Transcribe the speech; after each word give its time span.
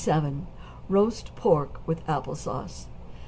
=Roast 0.89 1.35
Pork 1.35 1.87
with 1.87 2.01
Apple 2.09 2.33
Sauce. 2.33 2.87